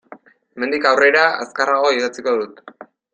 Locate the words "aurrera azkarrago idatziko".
0.91-2.35